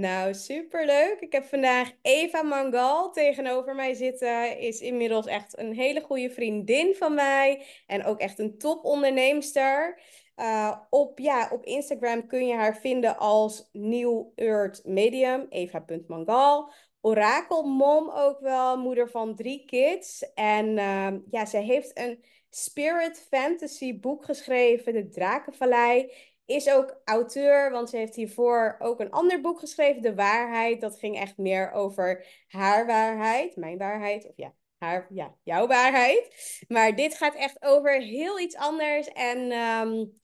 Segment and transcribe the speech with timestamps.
[0.00, 1.20] Nou, superleuk.
[1.20, 4.58] Ik heb vandaag Eva Mangal tegenover mij zitten.
[4.58, 7.66] Is inmiddels echt een hele goede vriendin van mij.
[7.86, 10.00] En ook echt een topondernemster.
[10.36, 16.72] Uh, op, ja, op Instagram kun je haar vinden als New Earth Medium, eva.mangal.
[17.00, 20.32] Orakelmom ook wel, moeder van drie kids.
[20.34, 26.12] En uh, ja, ze heeft een spirit fantasy boek geschreven, De Drakenvallei
[26.50, 30.80] is ook auteur, want ze heeft hiervoor ook een ander boek geschreven, De Waarheid.
[30.80, 36.28] Dat ging echt meer over haar waarheid, mijn waarheid, of ja, haar, ja, jouw waarheid.
[36.68, 39.08] Maar dit gaat echt over heel iets anders.
[39.08, 40.19] En um,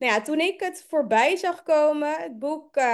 [0.00, 2.84] nou ja, toen ik het voorbij zag komen, het boek, uh,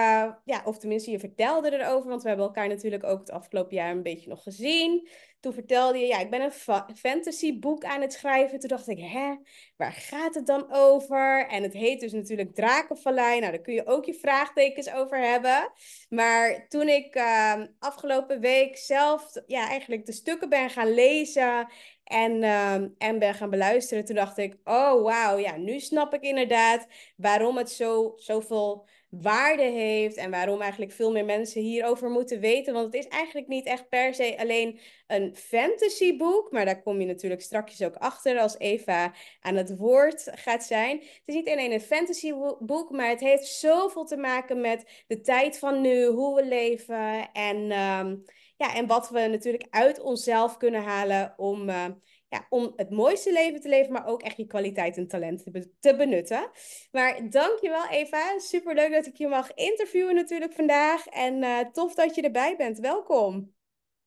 [0.44, 3.90] ja, of tenminste je vertelde erover, want we hebben elkaar natuurlijk ook het afgelopen jaar
[3.90, 5.08] een beetje nog gezien.
[5.40, 8.58] Toen vertelde je, ja, ik ben een fa fantasyboek aan het schrijven.
[8.58, 9.34] Toen dacht ik, hè,
[9.76, 11.46] waar gaat het dan over?
[11.48, 13.40] En het heet dus natuurlijk Drakenvallei.
[13.40, 15.72] Nou, daar kun je ook je vraagtekens over hebben.
[16.08, 21.68] Maar toen ik uh, afgelopen week zelf, ja, eigenlijk de stukken ben gaan lezen
[22.06, 26.22] en, uh, en ben gaan beluisteren, toen dacht ik, oh wauw, ja, nu snap ik
[26.22, 32.40] inderdaad waarom het zo, zoveel waarde heeft en waarom eigenlijk veel meer mensen hierover moeten
[32.40, 32.72] weten.
[32.72, 37.06] Want het is eigenlijk niet echt per se alleen een fantasyboek, maar daar kom je
[37.06, 40.98] natuurlijk straks ook achter als Eva aan het woord gaat zijn.
[40.98, 45.58] Het is niet alleen een fantasyboek, maar het heeft zoveel te maken met de tijd
[45.58, 48.24] van nu, hoe we leven en, um,
[48.56, 51.68] ja, en wat we natuurlijk uit onszelf kunnen halen om.
[51.68, 51.84] Uh,
[52.28, 55.72] ja, om het mooiste leven te leven, maar ook echt je kwaliteit en talent te,
[55.80, 56.50] te benutten.
[56.90, 61.06] Maar dankjewel Eva, superleuk dat ik je mag interviewen natuurlijk vandaag.
[61.06, 63.54] En uh, tof dat je erbij bent, welkom.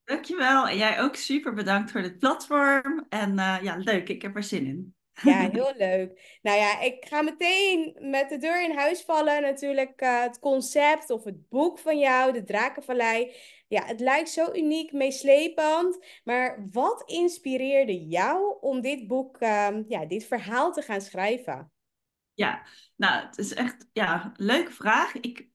[0.03, 3.05] Dankjewel, en jij ook super bedankt voor dit platform.
[3.09, 4.95] En uh, ja, leuk, ik heb er zin in.
[5.21, 6.39] Ja, heel leuk.
[6.41, 9.41] Nou ja, ik ga meteen met de deur in huis vallen.
[9.41, 13.35] Natuurlijk uh, het concept of het boek van jou, de Drakenvallei.
[13.67, 16.05] Ja, het lijkt zo uniek, meeslepend.
[16.23, 21.71] Maar wat inspireerde jou om dit boek, uh, ja, dit verhaal te gaan schrijven?
[22.33, 22.65] Ja,
[22.95, 25.15] nou, het is echt ja, een leuke vraag.
[25.15, 25.47] Ik,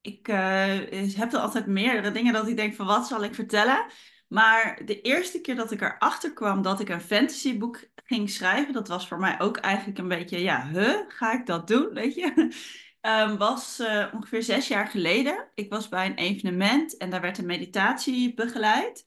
[0.00, 3.86] ik uh, heb er altijd meerdere dingen dat ik denk van wat zal ik vertellen.
[4.34, 8.88] Maar de eerste keer dat ik erachter kwam dat ik een fantasyboek ging schrijven, dat
[8.88, 12.52] was voor mij ook eigenlijk een beetje, ja, huh, ga ik dat doen, weet je?
[13.00, 15.48] Um, was uh, ongeveer zes jaar geleden.
[15.54, 19.04] Ik was bij een evenement en daar werd een meditatie begeleid.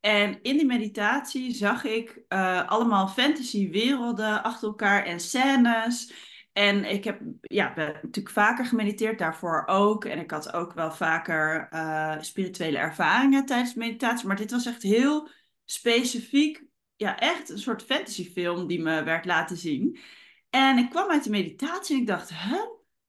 [0.00, 6.12] En in die meditatie zag ik uh, allemaal fantasywerelden achter elkaar en scènes.
[6.60, 10.04] En ik heb ja, natuurlijk vaker gemediteerd, daarvoor ook.
[10.04, 14.26] En ik had ook wel vaker uh, spirituele ervaringen tijdens meditatie.
[14.26, 15.28] Maar dit was echt heel
[15.64, 16.64] specifiek,
[16.96, 19.98] ja, echt een soort fantasyfilm die me werd laten zien.
[20.50, 22.64] En ik kwam uit de meditatie en ik dacht, huh?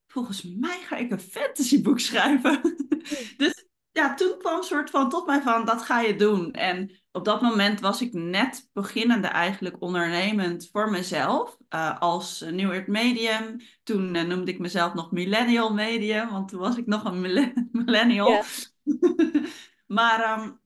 [0.07, 2.61] volgens mij ga ik een fantasyboek schrijven.
[3.37, 6.51] dus ja, toen kwam een soort van tot mij van, dat ga je doen.
[6.51, 11.57] En op dat moment was ik net beginnende eigenlijk ondernemend voor mezelf.
[11.69, 13.57] Uh, als New Earth Medium.
[13.83, 17.21] Toen uh, noemde ik mezelf nog Millennial Medium, want toen was ik nog een
[17.71, 18.29] millennial.
[18.29, 18.43] Ja.
[19.97, 20.59] maar um,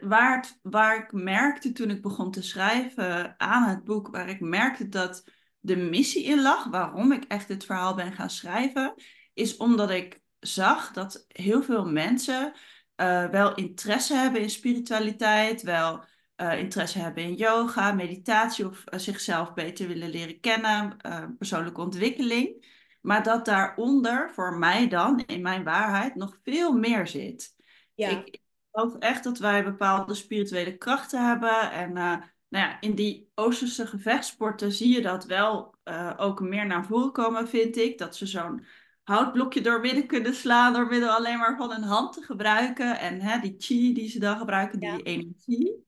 [0.00, 4.40] waar, het, waar ik merkte toen ik begon te schrijven aan het boek, waar ik
[4.40, 5.24] merkte dat
[5.60, 8.94] de missie in lag, waarom ik echt dit verhaal ben gaan schrijven,
[9.34, 12.52] is omdat ik zag dat heel veel mensen
[12.96, 16.04] uh, wel interesse hebben in spiritualiteit, wel
[16.36, 20.96] uh, interesse hebben in yoga, meditatie of uh, zichzelf beter willen leren kennen,
[21.38, 22.72] persoonlijke ontwikkeling.
[23.00, 27.54] Maar dat daaronder, voor mij dan, in mijn waarheid, nog veel meer zit.
[27.94, 28.08] Ja.
[28.08, 28.40] Ik,
[28.72, 31.70] geloof echt dat wij bepaalde spirituele krachten hebben.
[31.70, 35.74] En nou ja, in die Oosterse gevechtsporten zie je dat wel
[36.16, 37.98] ook meer naar voren komen, vind ik.
[37.98, 38.66] Dat ze zo'n
[39.04, 42.98] houtblokje door midden kunnen slaan door middel alleen maar van een hand te gebruiken.
[42.98, 45.86] En hè, die chi die ze dan gebruiken, die energie.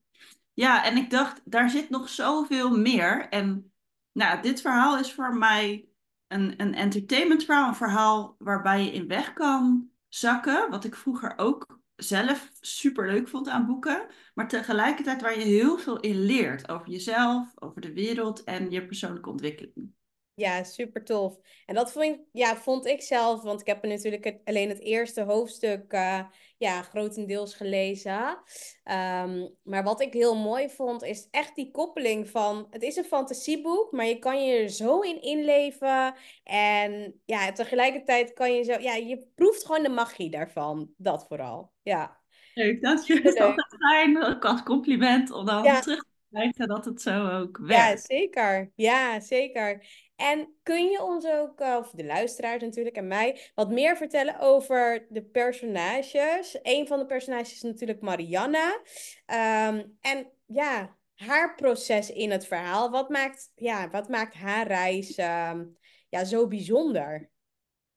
[0.53, 3.29] Ja, en ik dacht, daar zit nog zoveel meer.
[3.29, 3.71] En
[4.11, 5.87] nou, dit verhaal is voor mij
[6.27, 7.67] een, een entertainment verhaal.
[7.67, 10.69] Een verhaal waarbij je in weg kan zakken.
[10.69, 14.07] Wat ik vroeger ook zelf super leuk vond aan boeken.
[14.33, 16.69] Maar tegelijkertijd waar je heel veel in leert.
[16.69, 19.95] Over jezelf, over de wereld en je persoonlijke ontwikkeling.
[20.37, 21.39] Ja, super tof.
[21.65, 24.79] En dat vond, ja, vond ik zelf, want ik heb er natuurlijk het- alleen het
[24.79, 26.23] eerste hoofdstuk eh,
[26.57, 28.37] ja, grotendeels gelezen.
[28.83, 32.67] Ehm, maar wat ik heel mooi vond, is echt die koppeling van...
[32.69, 36.13] Het is een fantasieboek, maar je kan je er zo in inleven.
[36.43, 38.79] En ja, tegelijkertijd kan je zo...
[38.79, 40.93] Ja, je proeft gewoon de magie daarvan.
[40.97, 41.71] Dat vooral.
[41.81, 42.17] Ja,
[42.53, 43.37] Leuk, dat het Superleuk.
[43.39, 45.79] altijd fijn, ook als compliment, om dan Ja.
[45.79, 48.05] terug te krijgen dat het zo ook ja werkt.
[48.05, 48.71] zeker.
[48.75, 49.85] Ja, zeker.
[50.17, 54.39] En kun je ons ook, eh, of de luisteraars natuurlijk en mij, wat meer vertellen
[54.39, 56.59] over de personages?
[56.61, 58.81] Een van de personages is natuurlijk Marianne.
[59.25, 62.89] Ehm, en ja, haar proces in het verhaal.
[62.89, 65.65] Wat maakt, ja, wat maakt haar reis ehm,
[66.09, 67.29] ja, zo bijzonder?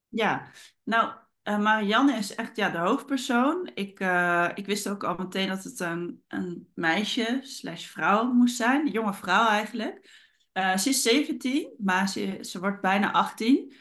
[0.07, 0.51] Ja,
[0.83, 1.13] nou,
[1.43, 3.71] eh, Marianne is echt ja, de hoofdpersoon.
[3.73, 8.55] Ik, eh, ik wist ook al meteen dat het een, een meisje slash vrouw moest
[8.55, 10.20] zijn, een jonge vrouw eigenlijk.
[10.51, 13.73] Eh, ze is 17, maar ze, ze wordt bijna 18.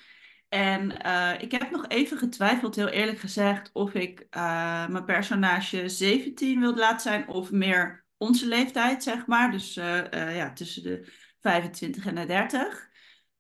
[0.49, 5.89] En eh, ik heb nog even getwijfeld, heel eerlijk gezegd, of ik eh, mijn personage
[5.89, 9.51] 17 wilde laten zijn of meer onze leeftijd, zeg maar.
[9.51, 12.89] Dus ja, tussen de 25 en de 30.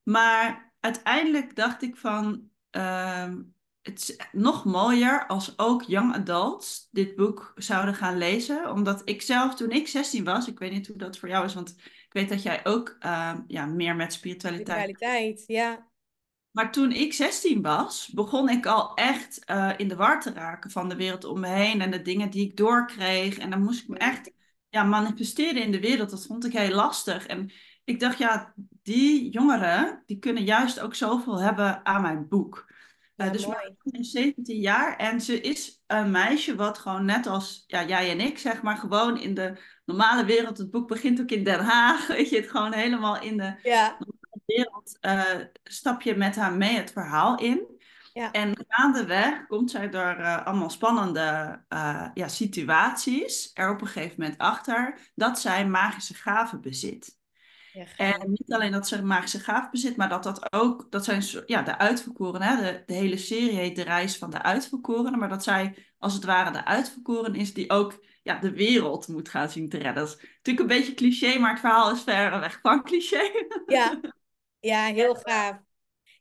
[0.03, 3.43] Maar uiteindelijk dacht ik van, ehm,
[3.83, 8.71] het is nog mooier als ook young adults dit boek zouden gaan lezen.
[8.71, 11.55] Omdat ik zelf, toen ik 16 was, ik weet niet hoe dat voor jou is,
[11.55, 11.77] want
[12.11, 15.89] ik weet dat jij ook ehm, ja, meer met spiritualiteit Spiritualiteit, ja.
[16.51, 20.71] maar toen ik 16 was, begon ik al echt eh, in de war te raken
[20.71, 23.39] van de wereld om me heen en de dingen die ik doorkreeg.
[23.39, 24.33] En dan moest ik me echt
[24.69, 26.11] ja, manifesteren in de wereld.
[26.11, 27.27] Dat vond ik heel lastig.
[27.27, 27.51] En
[27.85, 32.70] ik dacht, ja, die jongeren, die kunnen juist ook zoveel hebben aan mijn boek.
[33.21, 33.57] Eh, Ja, dus mooi.
[33.57, 37.85] mijn dochter is 17 jaar en ze is een meisje wat gewoon net als ja,
[37.85, 40.59] jij en ik, zeg maar, gewoon in de normale wereld.
[40.59, 43.99] Het boek begint ook in Den Haag, weet je, het gewoon helemaal in de Ja,
[44.47, 45.25] wereld eh,
[45.65, 47.79] stap je met haar mee het verhaal in.
[48.13, 48.33] Ja.
[48.33, 51.61] En gaandeweg komt zij door eh, allemaal spannende
[52.15, 57.19] ja, situaties er op een gegeven moment achter dat zij magische gaven bezit.
[57.73, 58.21] Ja, gaaf.
[58.21, 61.23] En niet alleen dat ze een magische gaven bezit, maar dat dat ook, dat zijn
[61.47, 62.63] ja, de uitverkorenen, hè?
[62.63, 66.25] De, de hele serie heet De Reis van de Uitverkorenen, maar dat zij als het
[66.25, 69.95] ware de uitverkoren is die ook ja, de wereld moet gaan zien te redden.
[70.05, 73.31] Dat is natuurlijk een beetje cliché, maar het verhaal is ver weg van cliché.
[73.67, 74.01] Ja,
[74.61, 75.57] ja, heel gaaf.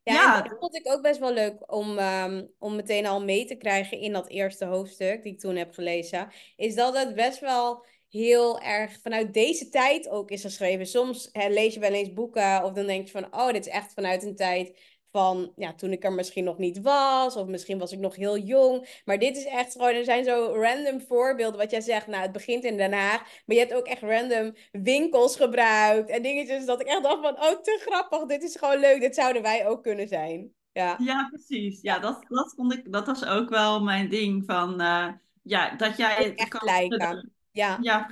[0.03, 3.55] Ja, dat vond ik ook best wel leuk om, ehm, om meteen al mee te
[3.55, 6.31] krijgen in dat eerste hoofdstuk die ik toen heb gelezen.
[6.55, 10.87] Is dat het best wel heel erg vanuit deze tijd ook is geschreven.
[10.87, 13.71] Soms hè, lees je wel eens boeken of dan denk je van, oh, dit is
[13.71, 17.35] echt vanuit een tijd van, ja, toen ik er misschien nog niet was.
[17.35, 19.01] Of misschien was ik nog heel jong.
[19.05, 21.59] Maar dit is echt gewoon, er zijn zo random voorbeelden.
[21.59, 23.19] Wat jij zegt, nou, het begint in Den Haag.
[23.19, 26.09] Maar je hebt ook echt random winkels gebruikt.
[26.09, 28.25] En dingetjes dat ik echt dacht van, oh, te grappig.
[28.25, 29.01] Dit is gewoon leuk.
[29.01, 30.53] Dit zouden wij ook kunnen zijn.
[30.71, 31.81] Ja, Ja, precies.
[31.81, 35.07] Ja, dat, dat vond ik, dat was ook wel mijn ding van, eh,
[35.43, 37.33] ja, dat jij echt kan lijken.
[37.51, 38.07] Ja,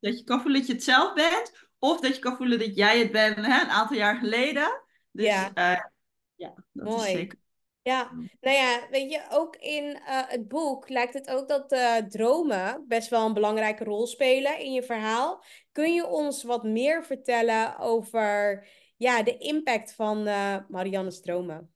[0.00, 2.76] dat je kan voelen dat je het zelf bent, of dat je kan voelen dat
[2.76, 4.82] jij het bent, hè, een aantal jaar geleden.
[5.10, 5.50] Dus Ja.
[5.54, 5.92] ja,
[6.34, 7.10] ja dat is Mooi.
[7.10, 7.38] zeker.
[7.82, 8.10] ja.
[8.40, 12.84] Nou ja, weet je, ook in eh, het boek lijkt het ook dat eh, dromen
[12.88, 15.44] best wel een belangrijke rol spelen in je verhaal.
[15.72, 21.74] Kun je ons wat meer vertellen over ja, de impact van eh, Marianne's dromen?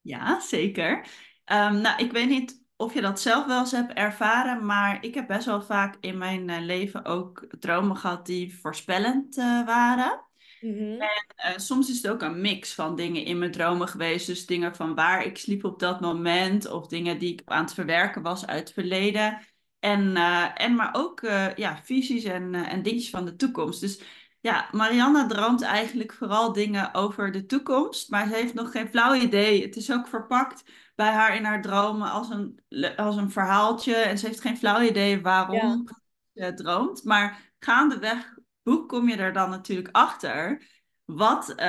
[0.00, 1.06] Ja, zeker.
[1.44, 5.14] Ehm, nou, ik weet niet of je dat zelf wel eens hebt ervaren, maar ik
[5.14, 10.20] heb best wel vaak in mijn eh, leven ook dromen gehad die voorspellend eh, waren.
[10.60, 11.00] Mhm.
[11.36, 14.26] Eh, soms is het ook een mix van dingen in mijn dromen geweest.
[14.26, 16.70] Dus dingen van waar ik sliep op dat moment.
[16.70, 19.38] Of dingen die ik aan het verwerken was uit het verleden.
[19.78, 20.16] En,
[20.54, 21.20] en maar ook
[21.56, 23.80] ja, visies en, en dingetjes van de toekomst.
[23.80, 24.02] Dus
[24.40, 28.10] ja, Marianne droomt eigenlijk vooral dingen over de toekomst.
[28.10, 29.62] Maar ze heeft nog geen flauw idee.
[29.62, 32.60] Het is ook verpakt bij haar in haar dromen als een,
[32.96, 33.94] als een verhaaltje.
[33.94, 35.88] En ze heeft geen flauw idee waarom
[36.34, 37.04] ze droomt.
[37.04, 40.62] Maar gaandeweg boek kom je er dan natuurlijk achter
[41.04, 41.66] wat, eh,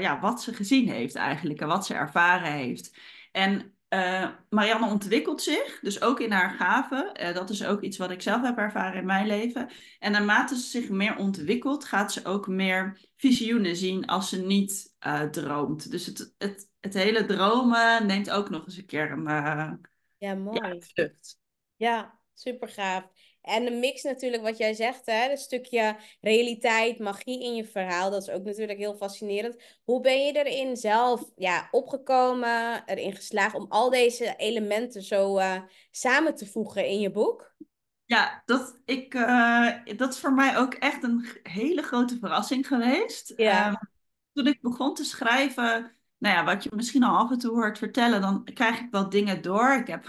[0.00, 2.98] ja, wat ze gezien heeft eigenlijk en wat ze ervaren heeft.
[3.32, 7.14] En eh, Marianne ontwikkelt zich, dus ook in haar gaven.
[7.14, 9.70] Eh, dat is ook iets wat ik zelf heb ervaren in mijn leven.
[9.98, 14.94] En naarmate ze zich meer ontwikkelt, gaat ze ook meer visioenen zien als ze niet
[14.98, 15.90] eh, droomt.
[15.90, 19.80] Dus het, het, het hele dromen neemt ook nog eens een keer een
[20.18, 20.68] Ja, mooi.
[20.68, 21.38] ja, vlucht.
[21.76, 23.04] Ja, super gaaf.
[23.44, 28.10] En de mix natuurlijk, wat jij zegt, hè, een stukje realiteit, magie in je verhaal,
[28.10, 29.56] dat is ook natuurlijk heel fascinerend.
[29.84, 35.62] Hoe ben je erin zelf ja, opgekomen, erin geslaagd om al deze elementen zo eh,
[35.90, 37.54] samen te voegen in je boek?
[38.04, 43.32] Ja, dat, ik, eh, dat is voor mij ook echt een hele grote verrassing geweest.
[43.36, 43.66] Ja.
[43.66, 43.74] Ehm,
[44.32, 47.78] toen ik begon te schrijven, nou ja, wat je misschien al af en toe hoort
[47.78, 49.72] vertellen, dan krijg ik wel dingen door.
[49.72, 50.04] Ik heb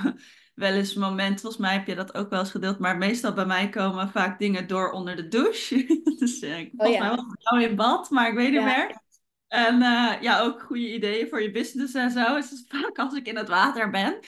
[0.56, 3.34] wel eens een moment, volgens mij heb je dat ook wel eens gedeeld, maar meestal
[3.34, 6.02] bij mij komen vaak dingen door onder de douche.
[6.20, 9.04] dus uh, ik volgens mij wel nou in bad, maar ik weet niet meer.
[9.48, 12.36] En uh, ja, ook goede ideeën voor je business en zo.
[12.36, 14.20] Dus het is vaak als ik in het water ben.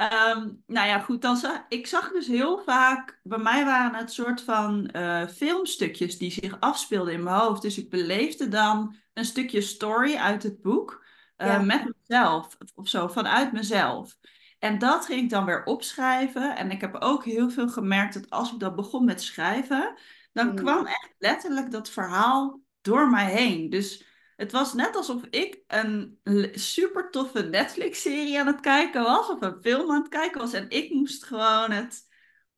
[0.00, 1.22] Um, nou ja, goed.
[1.22, 6.18] Dan zag, ik zag dus heel vaak, bij mij waren het soort van uh, filmstukjes
[6.18, 7.62] die zich afspeelden in mijn hoofd.
[7.62, 11.04] Dus ik beleefde dan een stukje story uit het boek
[11.36, 11.58] uh, ja.
[11.58, 14.16] met mezelf of zo, vanuit mezelf.
[14.60, 16.56] En dat ging ik dan weer opschrijven.
[16.56, 19.94] En ik heb ook heel veel gemerkt dat als ik dat begon met schrijven,
[20.32, 20.54] dan mm.
[20.54, 23.70] kwam echt letterlijk dat verhaal door mij heen.
[23.70, 26.18] Dus het was net alsof ik een
[26.52, 30.52] super toffe Netflix-serie aan het kijken was, of een film aan het kijken was.
[30.52, 32.08] En ik moest gewoon het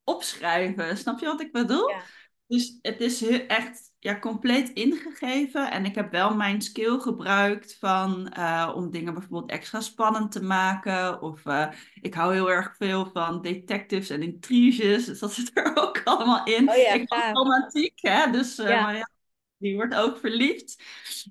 [0.03, 0.97] opschrijven.
[0.97, 1.89] Snap je wat ik bedoel?
[1.89, 2.01] Ja.
[2.47, 5.71] Dus het is echt ja, compleet ingegeven.
[5.71, 10.43] En ik heb wel mijn skill gebruikt van, uh, om dingen bijvoorbeeld extra spannend te
[10.43, 11.21] maken.
[11.21, 11.67] Of uh,
[12.01, 15.05] ik hou heel erg veel van detectives en intriges.
[15.05, 16.69] Dus dat zit er ook allemaal in.
[16.69, 18.31] Oh ja, ik ben romantiek, hè.
[18.31, 18.81] Dus uh, ja.
[18.81, 19.09] Maar ja,
[19.57, 20.83] die wordt ook verliefd.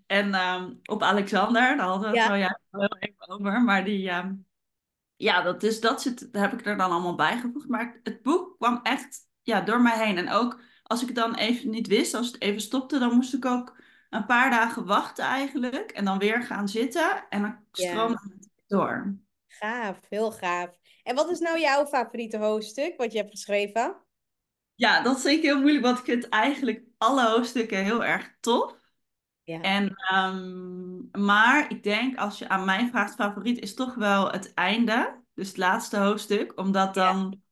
[0.07, 2.59] En um, op Alexander, daar hadden we het ja.
[2.71, 3.63] heel even over.
[3.63, 4.47] Maar die, um,
[5.17, 7.69] ja, dat, is, dat, zit, dat heb ik er dan allemaal bijgevoegd.
[7.69, 10.19] Maar het boek kwam echt ja, door mij heen.
[10.19, 13.35] En ook als ik het dan even niet wist, als het even stopte, dan moest
[13.35, 13.77] ik ook
[14.11, 15.91] een paar dagen wachten eigenlijk.
[15.91, 17.25] En dan weer gaan zitten.
[17.29, 18.35] En dan stroomde ja.
[18.39, 19.17] het door.
[19.47, 20.71] Gaaf, heel gaaf.
[21.03, 23.97] En wat is nou jouw favoriete hoofdstuk wat je hebt geschreven?
[24.75, 28.75] Ja, dat is zeker heel moeilijk, want ik vind eigenlijk alle hoofdstukken heel erg tof.
[29.43, 29.61] Ja.
[29.61, 34.55] En, um, maar ik denk, als je aan mij vraagt, favoriet is toch wel het
[34.55, 35.21] einde.
[35.35, 36.59] Dus het laatste hoofdstuk.
[36.59, 37.43] Omdat dan.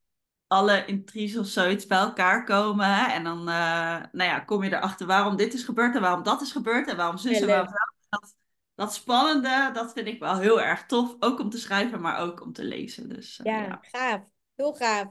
[0.51, 2.85] Alle intriges of zoiets bij elkaar komen.
[2.85, 3.13] Hè?
[3.13, 6.41] En dan uh, nou ja, kom je erachter waarom dit is gebeurd en waarom dat
[6.41, 6.87] is gebeurd.
[6.87, 7.73] En waarom zus en waarom
[8.09, 8.35] dat.
[8.75, 11.15] Dat spannende, dat vind ik wel heel erg tof.
[11.19, 13.09] Ook om te schrijven, maar ook om te lezen.
[13.09, 14.21] Dus, uh, ja, ja, gaaf.
[14.55, 15.07] Heel gaaf.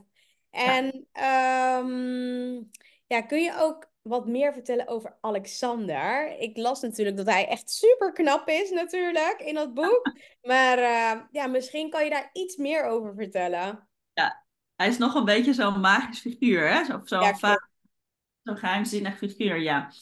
[0.50, 1.78] En ja.
[1.78, 2.70] Um,
[3.06, 6.36] ja, kun je ook wat meer vertellen over Alexander?
[6.38, 10.12] Ik las natuurlijk dat hij echt super knap is, natuurlijk, in dat boek.
[10.42, 13.88] maar uh, ja, misschien kan je daar iets meer over vertellen.
[14.12, 14.44] Ja,
[14.80, 16.94] hij is nog een beetje zo'n magisch figuur, hè?
[16.94, 17.34] Of zo'n ja,
[18.42, 19.92] zo geheimzinnig figuur, ja.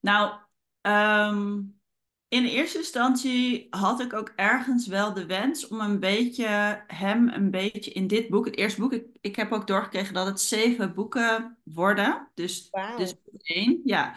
[0.00, 0.38] Nou,
[0.80, 1.80] um,
[2.28, 7.50] in eerste instantie had ik ook ergens wel de wens om een beetje hem een
[7.50, 10.94] beetje in dit boek, het eerste boek, ik, ik heb ook doorgekregen dat het zeven
[10.94, 12.30] boeken worden.
[12.34, 12.98] Dus, wow.
[12.98, 14.14] dus één, ja.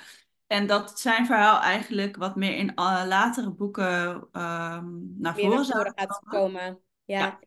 [0.47, 5.65] En dat zijn verhaal eigenlijk wat meer in alle latere boeken um, naar meer voren
[5.65, 6.79] zou gaat komen.
[7.05, 7.19] Ja.
[7.19, 7.39] ja.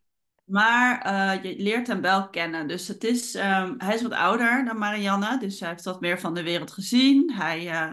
[0.44, 2.68] Maar uh, je leert hem wel kennen.
[2.68, 5.38] Dus het is, um, hij is wat ouder dan Marianne.
[5.38, 7.32] Dus hij heeft wat meer van de wereld gezien.
[7.32, 7.64] Hij...
[7.64, 7.90] Uh,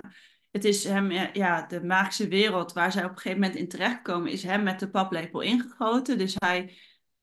[0.51, 4.31] het is hem, ja, de magische wereld waar zij op een gegeven moment in terechtkomen,
[4.31, 6.17] is hem met de paplepel ingegoten.
[6.17, 6.77] Dus hij,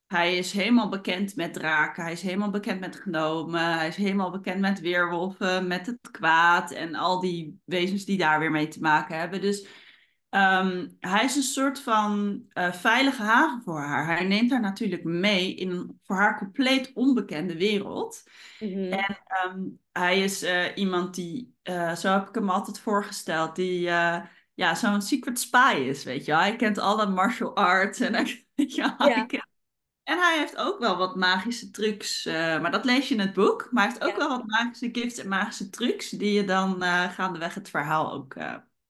[0.06, 4.30] hij is helemaal bekend met draken, hij is helemaal bekend met gnomen, hij is helemaal
[4.30, 8.80] bekend met weerwolven, met het kwaad en al die wezens die daar weer mee te
[8.80, 9.40] maken hebben.
[9.40, 9.66] Dus
[10.30, 14.06] um, hij is een soort van uh, veilige haven voor haar.
[14.06, 18.22] Hij neemt haar natuurlijk mee in een voor haar compleet onbekende wereld.
[18.58, 18.92] Mm -hmm.
[18.92, 23.80] En um, hij is uh, iemand die, uh, zo heb ik hem altijd voorgesteld, die
[24.54, 28.12] ja, zo'n secret spy is, weet je Hij kent alle martial arts en
[28.54, 29.46] ja, ja.
[30.02, 33.68] En hij heeft ook wel wat magische trucs, maar dat lees je in het boek.
[33.70, 34.28] Maar hij heeft ook ja.
[34.28, 38.34] wel wat magische gifts en magische trucs die je dan gaandeweg het verhaal ook...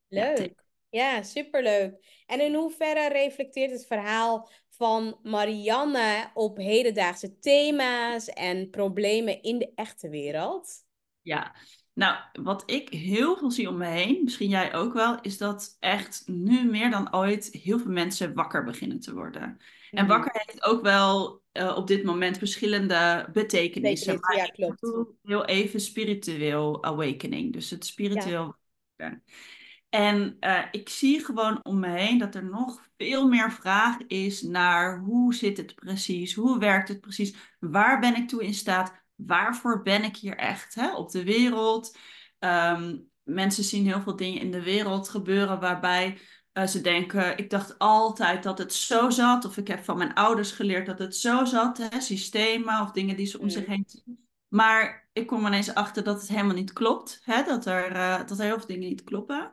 [0.09, 0.67] Leuk.
[0.91, 2.23] Ja, superleuk.
[2.27, 9.73] En in hoeverre reflecteert het verhaal van Marianne op hedendaagse thema's en problemen in de
[9.75, 10.87] echte wereld?
[11.23, 11.55] Ja,
[11.93, 15.77] nou, wat ik heel veel zie om me heen, misschien jij ook wel, is dat
[15.81, 19.43] echt nu meer dan ooit heel veel mensen wakker beginnen te worden.
[19.43, 19.57] Mm.
[19.99, 20.07] En Mhm.
[20.07, 24.15] wakker heeft ook wel eh, op dit moment verschillende betekenissen.
[24.15, 24.81] Betekenis, Maar ja, klopt.
[25.23, 28.57] heel even spiritueel awakening, dus het spiritueel.
[29.89, 34.43] En uh, ik zie gewoon om me heen dat er nog veel meer vraag is
[34.43, 38.93] naar hoe zit het precies, hoe werkt het precies, waar ben ik toe in staat,
[39.15, 41.97] waarvoor ben ik hier echt hè, op de wereld.
[42.39, 46.19] Um, mensen zien heel veel dingen in de wereld gebeuren waarbij
[46.53, 50.15] uh, ze denken, ik dacht altijd dat het zo zat, of ik heb van mijn
[50.15, 53.51] ouders geleerd dat het zo zat, hè, systemen of dingen die ze om Mm.
[53.51, 54.27] zich heen zien.
[54.49, 58.39] Maar ik kom ineens achter dat het helemaal niet klopt, hè, dat, er, uh, dat
[58.39, 59.53] er heel veel dingen niet kloppen.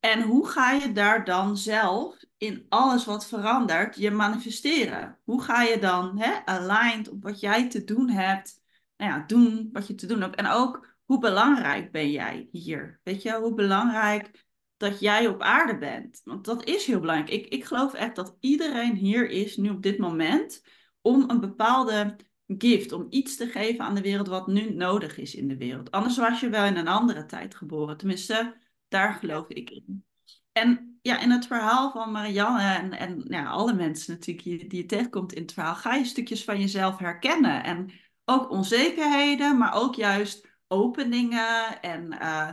[0.00, 5.18] En hoe ga je daar dan zelf in alles wat verandert je manifesteren?
[5.24, 8.60] Hoe ga je dan hè, aligned op wat jij te doen hebt,
[8.96, 10.36] nou ja, doen wat je te doen hebt?
[10.36, 13.00] En ook hoe belangrijk ben jij hier?
[13.02, 16.20] Weet je, hoe belangrijk dat jij op aarde bent.
[16.24, 17.30] Want dat is heel belangrijk.
[17.30, 20.62] Ik, ik geloof echt dat iedereen hier is, nu op dit moment,
[21.00, 22.16] om een bepaalde
[22.58, 25.90] gift, om iets te geven aan de wereld wat nu nodig is in de wereld.
[25.90, 27.96] Anders was je wel in een andere tijd geboren.
[27.96, 28.56] Tenminste,
[28.88, 30.04] daar geloof ik in.
[30.52, 34.80] En ja, in het verhaal van Marianne en, en ja, alle mensen natuurlijk die, die
[34.80, 37.64] je tegenkomt in het verhaal, ga je stukjes van jezelf herkennen.
[37.64, 37.90] En
[38.24, 41.80] ook onzekerheden, maar ook juist openingen.
[41.80, 42.50] En uh,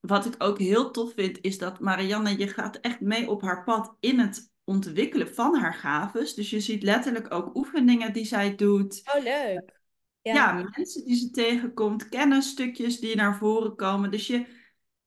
[0.00, 3.64] wat ik ook heel tof vind, is dat Marianne, je gaat echt mee op haar
[3.64, 6.34] pad in het ontwikkelen van haar gaves.
[6.34, 9.02] Dus je ziet letterlijk ook oefeningen die zij doet.
[9.14, 9.80] Oh, leuk.
[10.22, 14.10] Ja, ja mensen die ze tegenkomt, kennisstukjes die naar voren komen.
[14.10, 14.46] Dus je,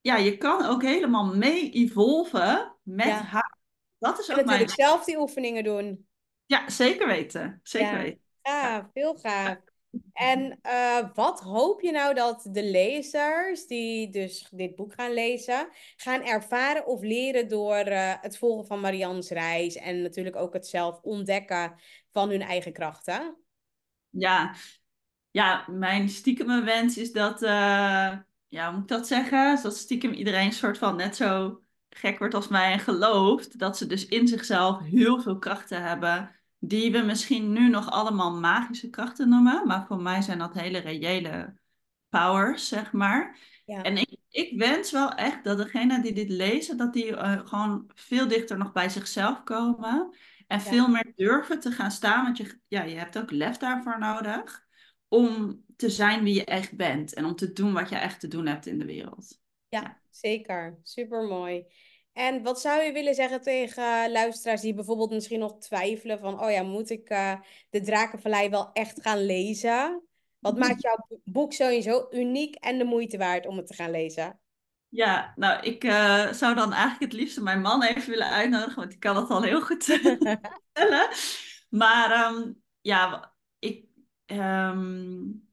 [0.02, 3.58] ja, je kan ook helemaal mee evolven met haar.
[4.00, 6.08] Dat is ook en natuurlijk zelf die oefeningen doen.
[6.46, 7.60] Ja, zeker weten.
[7.64, 8.02] Zeker ja.
[8.02, 8.22] weten.
[8.42, 9.58] Ja, veel gaaf.
[10.14, 15.70] En uh, wat hoop je nou dat de lezers die dus dit boek gaan lezen,
[15.96, 20.68] gaan ervaren of leren door uh, het volgen van Marianne's reis en natuurlijk ook het
[20.68, 21.76] zelf ontdekken
[22.12, 23.38] van hun eigen krachten?
[24.10, 24.56] Ja,
[25.32, 27.50] ja mijn stiekeme wens is dat, uh,
[28.48, 29.60] ja, hoe moet ik dat zeggen?
[29.64, 33.86] Dat stiekem iedereen soort van net zo gek wordt als mij en gelooft dat ze
[33.86, 39.30] dus in zichzelf heel veel krachten hebben die we misschien nu nog allemaal magische krachten
[39.30, 41.54] noemen, maar voor mij zijn dat hele reële
[42.10, 43.40] powers, zeg maar.
[43.66, 43.82] Ja.
[43.82, 47.92] En ik, ik wens wel echt dat degenen die dit lezen, dat die uh, gewoon
[47.96, 50.16] veel dichter nog bij zichzelf komen
[50.48, 50.64] en ja.
[50.64, 54.66] veel meer durven te gaan staan, want je, ja, je hebt ook lef daarvoor nodig
[55.08, 58.28] om te zijn wie je echt bent en om te doen wat je echt te
[58.28, 59.40] doen hebt in de wereld.
[59.70, 60.02] Ja, ja.
[60.10, 60.80] zeker.
[60.84, 61.66] Super mooi.
[62.14, 66.52] En wat zou je willen zeggen tegen luisteraars die bijvoorbeeld misschien nog twijfelen van, oh
[66.52, 67.36] ja, moet ik uh,
[67.70, 70.04] de Drakenvallei wel echt gaan lezen?
[70.40, 74.40] Wat maakt jouw boek sowieso uniek en de moeite waard om het te gaan lezen?
[74.90, 78.90] Ja, nou, ik uh, zou dan eigenlijk het liefst mijn man even willen uitnodigen, want
[78.90, 80.40] die kan dat al heel goed vertellen.
[81.70, 83.86] maar um, ja, ik,
[84.26, 85.48] um,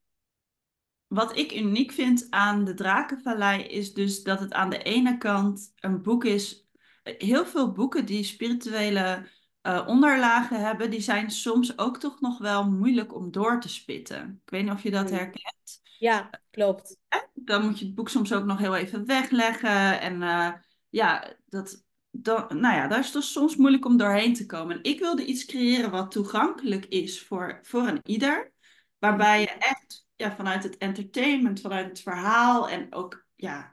[1.11, 5.73] wat ik uniek vind aan de Drakenvallei is dus dat het aan de ene kant
[5.77, 6.69] een boek is.
[7.03, 9.27] Heel veel boeken die spirituele
[9.63, 14.41] uh, onderlagen hebben, die zijn soms ook toch nog wel moeilijk om door te spitten.
[14.45, 15.19] Ik weet niet of je dat hmm.
[15.19, 15.83] herkent.
[15.99, 16.97] Ja, klopt.
[17.35, 20.01] Dan moet je het boek soms ook nog heel even wegleggen.
[20.01, 20.53] En uh,
[20.89, 24.77] ja, dat, dan, nou ja, daar is het dus soms moeilijk om doorheen te komen.
[24.77, 28.53] En ik wilde iets creëren wat toegankelijk is voor, voor een ieder.
[28.99, 33.71] Waarbij je echt ja, vanuit het entertainment, vanuit het verhaal en ook ja,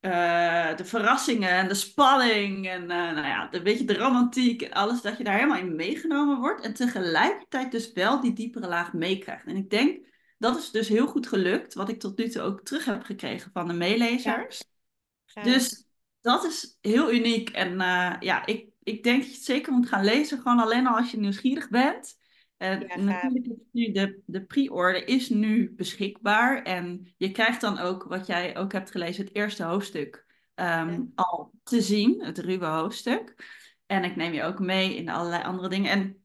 [0.00, 4.72] uh, de verrassingen en de spanning en uh, nou ja, de beetje de romantiek en
[4.72, 8.92] alles, dat je daar helemaal in meegenomen wordt en tegelijkertijd dus wel die diepere laag
[8.92, 9.46] meekrijgt.
[9.46, 10.06] En ik denk,
[10.38, 13.50] dat is dus heel goed gelukt, wat ik tot nu toe ook terug heb gekregen
[13.52, 14.64] van de meelezers.
[15.24, 15.42] Ja.
[15.42, 15.86] Dus
[16.20, 19.88] dat is heel uniek en uh, ja, ik, ik denk dat je het zeker moet
[19.88, 22.18] gaan lezen, gewoon alleen al als je nieuwsgierig bent.
[22.60, 26.62] En ja, natuurlijk is nu de, de pre-order is nu beschikbaar.
[26.62, 31.06] En je krijgt dan ook, wat jij ook hebt gelezen, het eerste hoofdstuk um, ja.
[31.14, 33.34] al te zien, het ruwe hoofdstuk.
[33.86, 35.90] En ik neem je ook mee in allerlei andere dingen.
[35.90, 36.24] En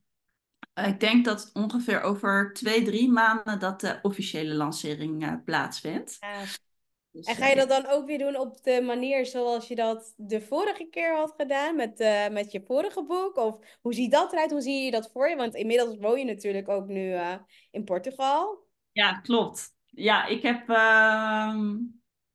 [0.80, 6.18] uh, ik denk dat ongeveer over twee, drie maanden dat de officiële lancering uh, plaatsvindt.
[6.20, 6.44] Ja.
[7.16, 10.14] Dus, en ga je dat dan ook weer doen op de manier zoals je dat
[10.18, 13.38] de vorige keer had gedaan met, uh, met je vorige boek?
[13.38, 14.52] Of hoe ziet dat eruit?
[14.52, 15.36] Hoe zie je dat voor je?
[15.36, 17.36] Want inmiddels woon je natuurlijk ook nu uh,
[17.72, 18.68] in Portugal.
[18.92, 19.74] Ja, klopt.
[19.86, 20.70] Ja, ik heb.
[20.70, 21.56] Uh,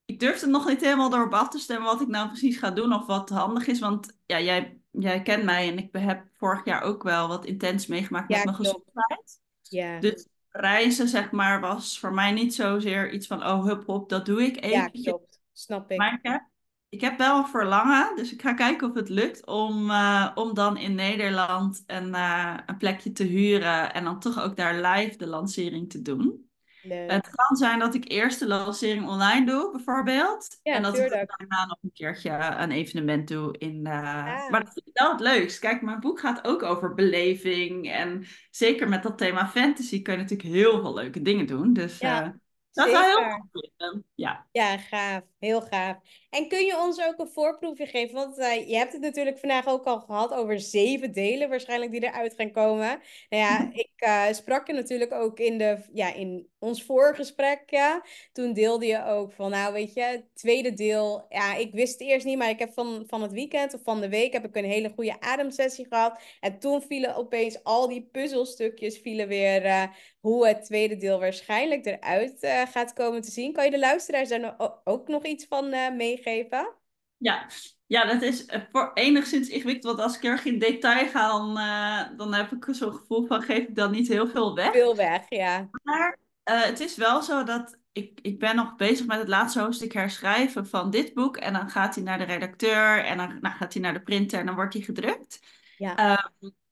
[0.05, 2.93] ik durfde nog niet helemaal erop af te stemmen wat ik nou precies ga doen
[2.93, 3.79] of wat handig is.
[3.79, 7.87] Want ja, jij, jij kent mij en ik heb vorig jaar ook wel wat intens
[7.87, 9.41] meegemaakt ja, met mijn gezondheid.
[9.63, 9.99] Ja.
[9.99, 14.27] Dus reizen, zeg maar, was voor mij niet zozeer iets van, oh, hup, hop, dat
[14.27, 14.91] doe ik even.
[14.93, 15.41] Ja, klopt.
[15.53, 15.99] Snap ik.
[15.99, 16.49] Maar ik heb,
[16.89, 20.55] ik heb wel een verlangen, dus ik ga kijken of het lukt om, uh, om
[20.55, 25.17] dan in Nederland een, uh, een plekje te huren en dan toch ook daar live
[25.17, 26.50] de lancering te doen.
[26.83, 27.11] Leuk.
[27.11, 30.59] Het kan zijn dat ik eerst de lancering online doe, bijvoorbeeld.
[30.63, 31.23] Ja, en dat tuurlijk.
[31.23, 33.59] ik daarna nog een keertje een evenement doe.
[33.59, 33.93] In, uh...
[33.93, 34.51] Ah.
[34.51, 35.59] Maar dat vind ik wel het leukst.
[35.59, 37.91] Kijk, mijn boek gaat ook over beleving.
[37.93, 41.73] En zeker met dat thema fantasy kun je natuurlijk heel veel leuke dingen doen.
[41.73, 42.31] Dus Ja, uh,
[42.73, 43.03] dat zeker.
[43.03, 44.05] zou heel vinden.
[44.15, 44.47] Ja.
[44.53, 45.23] Ja, gaaf.
[45.39, 45.97] Heel gaaf.
[46.31, 48.15] En kun je ons ook een voorproefje geven?
[48.15, 52.05] Want uh, je hebt het natuurlijk vandaag ook al gehad over zeven delen waarschijnlijk die
[52.05, 53.01] eruit gaan komen.
[53.29, 57.63] Nou ja, ik uh, sprak je natuurlijk ook in, de, ja, in ons voorgesprek.
[57.67, 58.05] Ja.
[58.33, 61.27] Toen deelde je ook van, nou weet je, het tweede deel.
[61.29, 64.01] Ja, ik wist het eerst niet, maar ik heb van, van het weekend of van
[64.01, 66.21] de week heb ik een hele goede ademsessie gehad.
[66.41, 69.85] En toen vielen opeens al die puzzelstukjes vielen weer uh,
[70.21, 72.39] hoe het tweede deel waarschijnlijk eruit
[72.73, 73.53] gaat komen te zien.
[73.53, 75.91] Kan je de luisteraars daar no ook nog iets van uh,
[76.25, 76.75] meegeven?
[77.17, 77.47] Ja,
[77.87, 81.59] Ja, dat is eh, voor enigszins ingewikkeld, want als ik erg in detail ga, dan,
[81.59, 84.73] uh, dan heb ik zo'n gevoel van geef ik dan niet heel veel weg.
[84.73, 85.69] Veel weg, ja.
[85.83, 89.61] Maar uh, het is wel zo dat ik, ik ben nog bezig met het laatste
[89.61, 91.37] hoofdstuk herschrijven van dit boek.
[91.37, 94.39] En dan gaat hij naar de redacteur en dan nou, gaat hij naar de printer
[94.39, 95.41] en dan wordt hij gedrukt.
[95.77, 96.11] Ja.
[96.11, 96.25] Uh,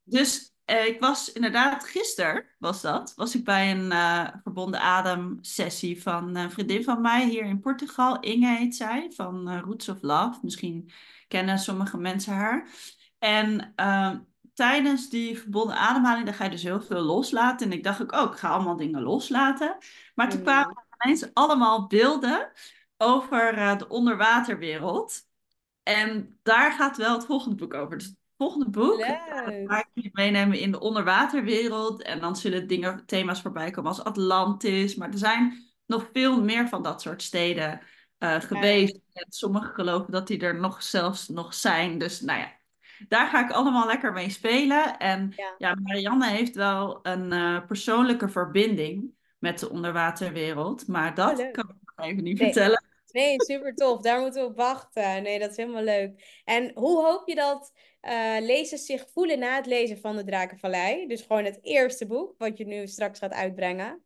[0.04, 5.38] dus uh, ik was inderdaad, gisteren was dat, was ik bij een uh, verbonden adem
[5.40, 8.20] sessie van een vriendin van mij hier in Portugal.
[8.20, 10.38] Inge heet zij, van Roots of Love.
[10.42, 10.90] Misschien
[11.28, 12.68] kennen sommige mensen haar.
[13.18, 14.18] En ehm,
[14.54, 17.66] tijdens die verbonden ademhaling, dan ga je dus heel veel loslaten.
[17.66, 19.76] En ik dacht ook, oh, ik ga allemaal dingen loslaten.
[20.14, 22.52] Maar toen kwamen er ineens allemaal beelden
[22.96, 25.26] over de onderwaterwereld.
[25.82, 27.98] En daar gaat wel het volgende boek over.
[27.98, 29.02] Dus volgende boek
[29.64, 32.02] ga ik jullie meenemen in de onderwaterwereld.
[32.02, 34.94] En dan zullen dingen, thema's voorbij komen als Atlantis.
[34.94, 37.80] Maar er zijn nog veel meer van dat soort steden
[38.18, 38.98] uh, geweest.
[39.12, 39.24] Ja.
[39.28, 41.98] Sommigen geloven dat die er nog zelfs nog zijn.
[41.98, 42.52] Dus nou ja,
[43.08, 44.98] daar ga ik allemaal lekker mee spelen.
[44.98, 50.86] En ja, ja Marianne heeft wel een uh, persoonlijke verbinding met de onderwaterwereld.
[50.86, 52.52] Maar dat oh, kan ik nog even niet nee.
[52.52, 52.86] vertellen.
[53.10, 54.00] Nee, super tof.
[54.00, 55.22] Daar moeten we op wachten.
[55.22, 56.42] Nee, dat is helemaal leuk.
[56.44, 61.06] En hoe hoop je dat uh, lezers zich voelen na het lezen van de Drakenvallei?
[61.06, 64.02] Dus gewoon het eerste boek, wat je nu straks gaat uitbrengen.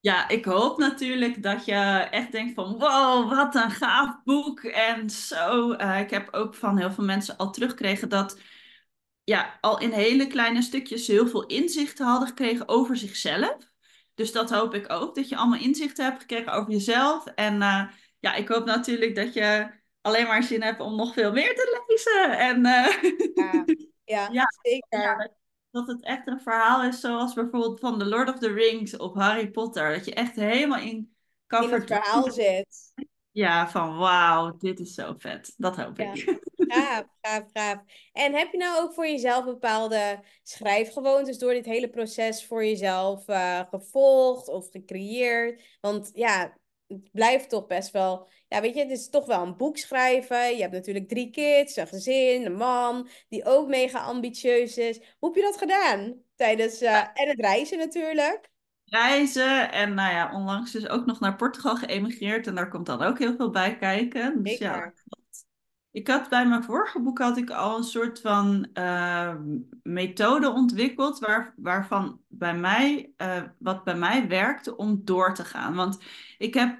[0.00, 4.60] Ja, ik hoop natuurlijk dat je echt denkt van wow, wat een gaaf boek.
[4.62, 8.38] En zo, uh, ik heb ook van heel veel mensen al teruggekregen dat
[9.24, 13.56] ja, al in hele kleine stukjes heel veel inzichten hadden gekregen over zichzelf.
[14.14, 17.26] Dus dat hoop ik ook, dat je allemaal inzichten hebt gekregen over jezelf.
[17.26, 17.88] En uh,
[18.20, 19.70] ja, ik hoop natuurlijk dat je
[20.04, 22.38] alleen maar zin hebt om nog veel meer te lezen.
[22.38, 23.64] En, uh,
[24.04, 25.00] ja, ja, zeker.
[25.00, 25.30] Ja,
[25.70, 29.14] dat het echt een verhaal is zoals bijvoorbeeld van The Lord of the Rings of
[29.14, 29.92] Harry Potter.
[29.94, 31.14] Dat je echt helemaal in
[31.46, 32.92] kan in het verhaal zit.
[33.30, 35.54] Ja, van wauw, dit is zo vet.
[35.56, 36.12] Dat hoop ja.
[36.12, 36.38] ik.
[36.54, 37.78] Gaaf, gaaf, gaaf.
[38.12, 43.28] En heb je nou ook voor jezelf bepaalde schrijfgewoontes door dit hele proces voor jezelf
[43.28, 45.62] uh, gevolgd of gecreëerd?
[45.80, 46.56] Want ja,
[46.86, 48.28] het blijft toch best wel.
[48.48, 50.54] Ja, weet je, het is toch wel een boek schrijven.
[50.54, 54.98] Je hebt natuurlijk drie kids, een gezin, een man, die ook mega ambitieus is.
[55.18, 56.14] Hoe heb je dat gedaan?
[56.36, 56.82] Tijdens.
[56.82, 58.52] Uh, en het reizen natuurlijk.
[58.84, 62.46] Reizen en nou ja, onlangs dus ook nog naar Portugal geëmigreerd.
[62.46, 64.42] En daar komt dan ook heel veel bij kijken.
[64.42, 64.66] Dus Zeker.
[64.66, 64.92] ja,
[65.94, 69.34] ik had bij mijn vorige boek had ik al een soort van uh,
[69.82, 75.74] methode ontwikkeld waar, waarvan bij mij, uh, wat bij mij werkte om door te gaan.
[75.74, 75.98] Want
[76.38, 76.78] ik heb,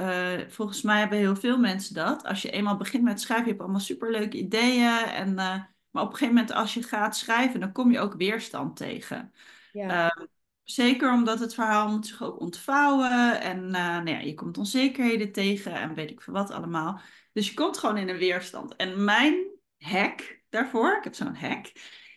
[0.00, 2.24] uh, volgens mij hebben heel veel mensen dat.
[2.24, 4.98] Als je eenmaal begint met schrijven, je hebt allemaal superleuke ideeën.
[4.98, 8.76] En, maar op een gegeven moment als je gaat schrijven, dan kom je ook weerstand
[8.76, 9.32] tegen.
[9.72, 10.16] Ja.
[10.62, 13.40] Zeker omdat het verhaal moet zich ook ontvouwen.
[13.40, 17.00] En nou ja, je komt onzekerheden tegen en weet ik veel wat allemaal.
[17.36, 18.76] Dus je komt gewoon in een weerstand.
[18.76, 19.46] En mijn
[19.78, 21.72] hack daarvoor, ik heb zo'n hack,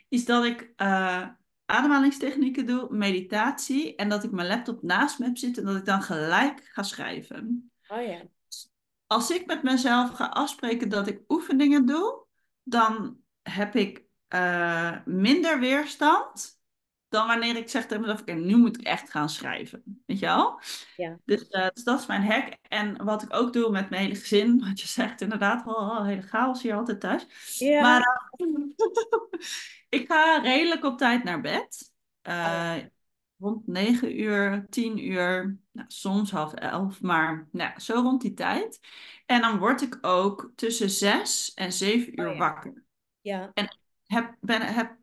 [0.09, 1.27] is dat ik uh,
[1.65, 5.85] ademhalingstechnieken doe, meditatie en dat ik mijn laptop naast me heb zitten en dat ik
[5.85, 7.71] dan gelijk ga schrijven.
[7.87, 8.21] Oh ja.
[9.07, 12.25] Als ik met mezelf ga afspreken dat ik oefeningen doe,
[12.63, 14.03] dan heb ik
[14.33, 16.58] uh, minder weerstand
[17.09, 20.03] dan wanneer ik zeg tegen mezelf, oké, nu moet ik echt gaan schrijven.
[20.05, 20.61] Weet je wel?
[20.95, 21.19] Ja.
[21.25, 22.53] Dus, uh, dus dat is mijn hack.
[22.61, 26.05] En wat ik ook doe met mijn hele gezin, wat je zegt inderdaad, wel oh,
[26.05, 27.25] hele chaos hier altijd thuis.
[27.59, 27.81] Ja.
[27.81, 28.65] Maar uh,
[29.99, 31.93] ik ga redelijk op tijd naar bed.
[32.23, 32.85] Uh, oh.
[33.37, 38.79] Rond 9 uur, 10 uur, nou, soms half 11, maar nou, zo rond die tijd.
[39.25, 42.39] En dan word ik ook tussen 6 en 7 uur oh, ja.
[42.39, 42.83] wakker.
[43.21, 43.51] Ja.
[43.53, 44.98] En heb, ben, heb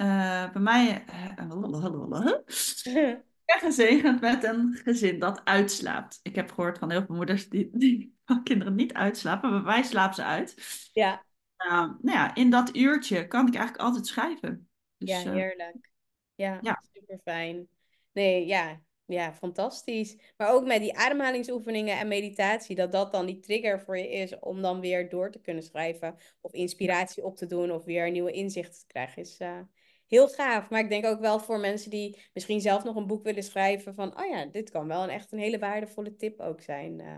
[0.00, 1.04] uh, bij mij
[2.84, 3.14] uh,
[3.46, 6.20] gezegend met een gezin dat uitslaapt.
[6.22, 9.82] Ik heb gehoord van heel veel moeders die, die kinderen niet uitslapen, maar bij mij
[9.82, 10.54] slapen ze uit.
[10.92, 11.24] Ja.
[11.58, 14.68] Uh, nou ja, in dat uurtje kan ik eigenlijk altijd schrijven.
[14.96, 15.90] Dus, ja, heerlijk.
[16.34, 16.82] Ja, ja.
[16.92, 17.68] super fijn.
[18.12, 20.16] Nee, ja, ja, fantastisch.
[20.36, 24.38] Maar ook met die ademhalingsoefeningen en meditatie, dat dat dan die trigger voor je is
[24.38, 28.32] om dan weer door te kunnen schrijven of inspiratie op te doen of weer nieuwe
[28.32, 29.58] inzichten te krijgen, is uh,
[30.10, 30.70] heel gaaf.
[30.70, 33.94] Maar ik denk ook wel voor mensen die misschien zelf nog een boek willen schrijven
[33.94, 36.98] van, oh ja, dit kan wel een echt een hele waardevolle tip ook zijn.
[36.98, 37.14] Uh,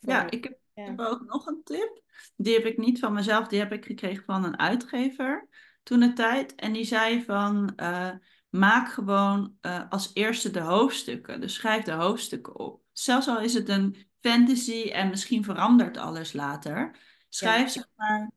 [0.00, 0.12] voor...
[0.12, 0.92] Ja, ik heb, ja.
[0.96, 2.02] ook nog een tip.
[2.36, 5.48] Die heb ik niet van mezelf, die heb ik gekregen van een uitgever
[5.82, 6.54] toen de tijd.
[6.54, 8.10] En die zei van, uh,
[8.48, 11.40] maak gewoon uh, als eerste de hoofdstukken.
[11.40, 12.82] Dus schrijf de hoofdstukken op.
[12.92, 16.98] Zelfs al is het een fantasy en misschien verandert alles later.
[17.28, 17.68] Schrijf ja.
[17.68, 18.30] zeg maar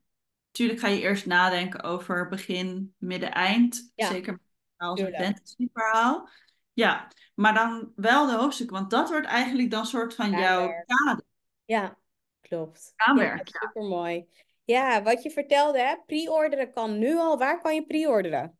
[0.51, 3.91] Tuurlijk ga je eerst nadenken over begin, midden, eind.
[3.95, 4.39] Ja, Zeker
[4.77, 6.29] als een fantasyverhaal.
[6.73, 11.23] Ja, maar dan wel de hoofdstukken, want dat wordt eigenlijk dan soort van jouw kader.
[11.65, 11.97] Ja,
[12.41, 12.93] klopt.
[12.95, 14.27] Kamerwerk, ja, super mooi.
[14.63, 15.95] Ja, wat je vertelde, hè?
[16.05, 17.37] Pre-orderen kan nu al.
[17.37, 18.57] Waar kan je pre-orderen?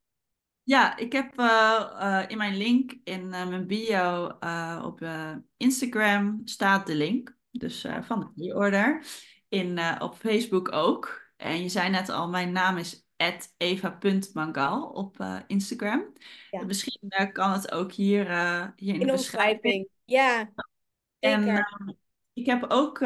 [0.64, 4.26] Ja, ik heb uh, uh, in mijn link in uh, mijn bio
[4.84, 5.06] op
[5.58, 7.38] Instagram staat de link.
[7.52, 9.06] Dus van de pre-order.
[9.48, 11.21] In, op Facebook ook.
[11.42, 13.06] En je zei net al, mijn naam is
[13.58, 16.14] eva.mangal op Instagram.
[16.52, 16.64] Ja.
[16.64, 18.26] Misschien kan het ook hier,
[18.76, 19.88] hier in, in de beschrijving.
[20.06, 20.52] Ja,
[21.20, 21.68] en
[22.34, 23.00] ik heb ook,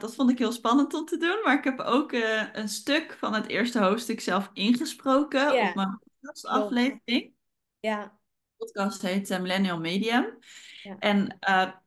[0.00, 2.12] dat vond ik heel spannend om te doen, maar ik heb ook
[2.52, 6.00] een stuk van het eerste hoofdstuk zelf ingesproken op mijn
[6.42, 7.32] aflevering.
[7.80, 8.02] Ja.
[8.02, 8.10] De
[8.56, 10.38] podcast heet Millennial Medium.
[10.82, 10.96] Ja.
[10.98, 11.38] En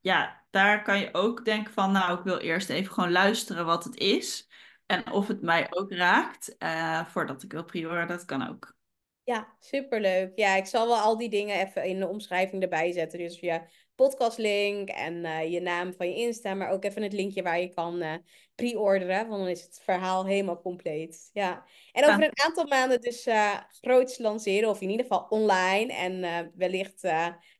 [0.02, 3.84] ja, daar kan je ook denken van, nou, ik wil eerst even gewoon luisteren wat
[3.84, 4.50] het is.
[4.86, 8.76] En of het mij ook raakt, uh, voordat ik wil prioren, dat kan ook.
[9.24, 10.32] Ja, superleuk.
[10.36, 13.20] Ja, ik zal wel al die dingen even in de omschrijving erbij zetten.
[13.20, 17.44] Dus via podcastlink en uh, je naam van je Insta, maar ook even het linkje
[17.44, 18.14] waar je kan uh,
[18.56, 21.30] pre-orderen, want dan is het verhaal helemaal compleet.
[21.34, 21.66] Ja.
[21.92, 26.52] En over een aantal maanden dus uh, groots lanceren, of in ieder geval online en
[26.56, 27.02] wellicht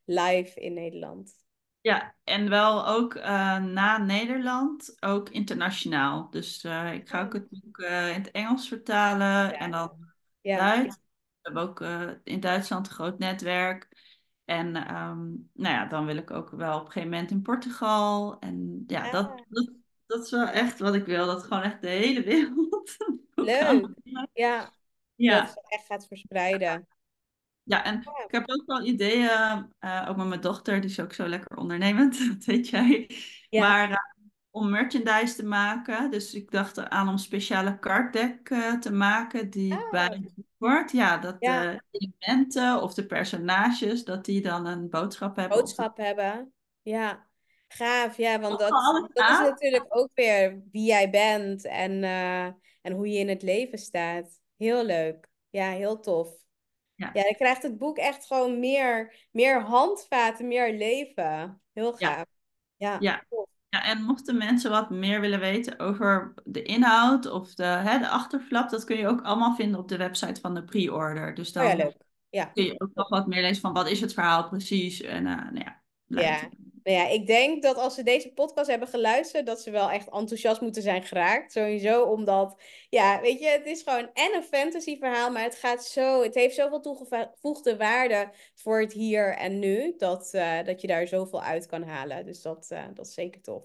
[0.06, 1.45] live in Nederland.
[1.86, 6.30] Ja, en wel ook na Nederland, ook internationaal.
[6.30, 9.52] Dus ik ga ook het boek in het Engels vertalen ja.
[9.52, 10.58] en dan ja.
[10.58, 10.96] Duits.
[10.96, 11.02] We
[11.42, 11.80] hebben ook
[12.24, 13.88] in Duitsland een groot netwerk.
[14.46, 18.40] En um, nou ja, dan wil ik ook wel op een gegeven moment in Portugal.
[18.40, 19.38] En ja, dat, ah.
[19.50, 19.72] dat,
[20.06, 21.26] dat is wel echt wat ik wil.
[21.26, 22.96] Dat gewoon echt de hele wereld.
[23.36, 23.88] Leuk.
[24.34, 24.74] Ja.
[25.16, 25.40] ja.
[25.40, 26.88] Dat het echt gaat verspreiden.
[27.66, 31.14] Ja, en ik heb ook wel ideeën, uh, ook met mijn dochter, die is ook
[31.14, 33.10] zo lekker ondernemend, dat weet jij.
[33.50, 33.68] Ja.
[33.68, 33.98] Maar uh,
[34.52, 36.12] om merchandise te maken.
[36.12, 39.90] Dus ik dacht aan om speciale carddeck uh, te maken die oh.
[39.90, 40.92] bij wordt.
[40.92, 45.58] Ja, dat de elementen of de personages, dat die dan een boodschap hebben.
[45.58, 47.28] Boodschap hebben, ja.
[47.68, 48.70] Gaaf, ja, want dat,
[49.14, 52.04] dat is natuurlijk ook weer wie jij bent en,
[52.82, 54.40] en hoe je in het leven staat.
[54.58, 55.28] Heel leuk.
[55.50, 56.45] Ja, heel tof.
[56.96, 57.10] Ja.
[57.14, 61.62] ja, je krijgt het boek echt gewoon meer, meer handvaten, meer leven.
[61.74, 62.26] Heel gaaf.
[62.78, 63.24] Ja, ja.
[63.70, 68.10] Ja, en mochten mensen wat meer willen weten over de inhoud of de, hè, de
[68.10, 71.34] achterflap, dat kun je ook allemaal vinden op de website van de pre-order.
[71.34, 71.92] Dus dan oh ja,
[72.30, 72.46] Ja.
[72.46, 75.02] kun je ook nog wat meer lezen van wat is het verhaal precies.
[75.02, 76.50] En uh, nou ja, ja.
[76.86, 80.10] Nou ja, ik denk dat als ze deze podcast hebben geluisterd, dat ze wel echt
[80.10, 81.52] enthousiast moeten zijn geraakt.
[81.52, 85.86] Sowieso omdat, ja, weet je, het is gewoon en een fantasy verhaal, maar het gaat
[85.86, 90.88] zo, het heeft zoveel toegevoegde waarde voor het hier en nu, dat, uh, dat je
[90.88, 92.26] daar zoveel uit kan halen.
[92.26, 93.64] Dus dat, uh, dat is zeker tof.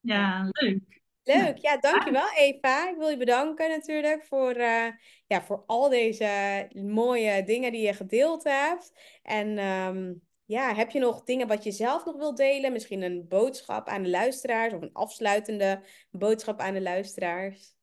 [0.00, 1.02] Ja, leuk.
[1.22, 2.90] Leuk, ja, dankjewel Eva.
[2.90, 4.86] Ik wil je bedanken natuurlijk voor, uh,
[5.26, 6.28] ja, voor al deze
[6.72, 8.92] mooie dingen die je gedeeld hebt.
[9.22, 12.72] En um, ja, heb je nog dingen wat je zelf nog wilt delen?
[12.72, 17.74] Misschien een boodschap aan de luisteraars of een afsluitende boodschap aan de luisteraars?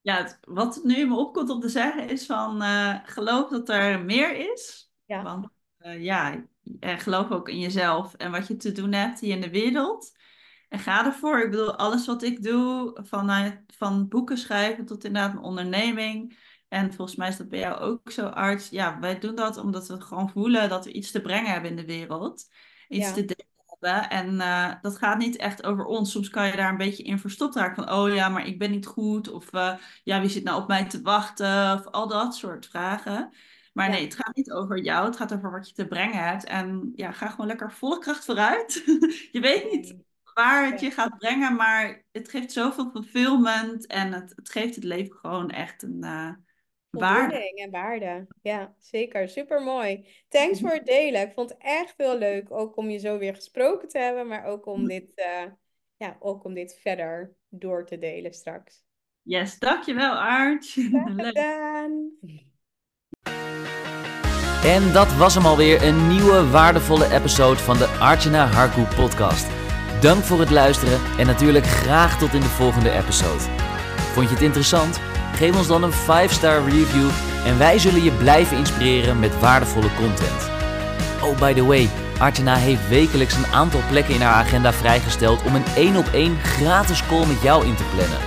[0.00, 4.52] Ja, wat nu me opkomt om te zeggen is van uh, geloof dat er meer
[4.52, 4.92] is.
[5.04, 5.22] Ja.
[5.22, 5.48] Want
[5.78, 6.44] uh, ja,
[6.80, 10.12] geloof ook in jezelf en wat je te doen hebt hier in de wereld.
[10.68, 11.40] En ga ervoor.
[11.40, 16.38] Ik bedoel, alles wat ik doe, vanuit, van boeken schrijven tot inderdaad mijn onderneming
[16.74, 18.68] en volgens mij is dat bij jou ook zo, arts.
[18.68, 21.76] Ja, wij doen dat omdat we gewoon voelen dat we iets te brengen hebben in
[21.76, 22.48] de wereld.
[22.88, 24.10] Iets te delen hebben.
[24.10, 26.10] En uh, dat gaat niet echt over ons.
[26.10, 27.84] Soms kan je daar een beetje in verstopt raken.
[27.84, 29.30] Van, oh ja, maar ik ben niet goed.
[29.30, 31.72] Of uh, ja, wie zit nou op mij te wachten?
[31.72, 33.32] Of al dat soort vragen.
[33.72, 35.06] Maar nee, het gaat niet over jou.
[35.06, 36.44] Het gaat over wat je te brengen hebt.
[36.44, 38.82] En ja, ga gewoon lekker volle kracht vooruit.
[39.32, 39.96] je weet niet
[40.34, 43.86] waar het je gaat brengen, maar het geeft zoveel fulfillment.
[43.86, 45.98] En het, het geeft het leven gewoon echt een...
[46.00, 46.30] Uh,
[46.98, 47.54] waarde.
[47.54, 48.26] en waarde.
[48.42, 49.28] Ja, zeker.
[49.28, 50.06] Super mooi.
[50.28, 51.20] Thanks voor het delen.
[51.20, 52.50] Ik vond het echt heel leuk.
[52.50, 55.52] Ook om je zo weer gesproken te hebben, maar ook om dit, uh,
[55.96, 58.84] ja, ook om dit verder door te delen straks.
[59.22, 60.64] Yes, dankjewel Aart.
[61.16, 62.10] Gedaan.
[64.64, 69.46] En dat was hem alweer, een nieuwe waardevolle episode van de Archana Harku podcast.
[70.00, 73.40] Dank voor het luisteren en natuurlijk graag tot in de volgende episode.
[74.14, 75.13] Vond je het interessant?
[75.34, 77.08] Geef ons dan een 5-star review
[77.46, 80.50] en wij zullen je blijven inspireren met waardevolle content.
[81.22, 85.54] Oh, by the way, Artena heeft wekelijks een aantal plekken in haar agenda vrijgesteld om
[85.54, 88.18] een 1 op 1 gratis call met jou in te plannen.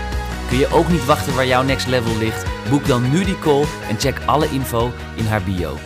[0.47, 2.45] Kun je ook niet wachten waar jouw next level ligt?
[2.69, 5.77] Boek dan nu die call en check alle info in haar bio.